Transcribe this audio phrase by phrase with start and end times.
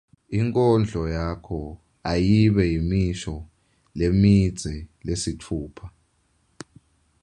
[0.39, 1.59] Inkondlo yakho
[2.11, 3.35] ayibe yimisho
[3.97, 4.73] lemidze
[5.05, 5.85] lesitfupha.